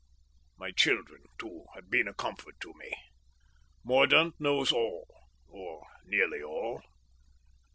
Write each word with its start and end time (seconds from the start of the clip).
"My 0.57 0.71
children, 0.71 1.25
too, 1.37 1.67
have 1.75 1.91
been 1.91 2.07
a 2.07 2.13
comfort 2.15 2.59
to 2.61 2.73
me. 2.73 2.91
Mordaunt 3.83 4.33
knows 4.41 4.71
all, 4.71 5.05
or 5.47 5.85
nearly 6.07 6.41
all. 6.41 6.81